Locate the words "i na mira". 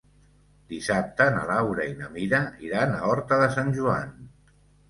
1.89-2.41